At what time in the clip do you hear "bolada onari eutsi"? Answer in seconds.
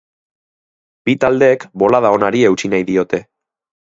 1.83-2.73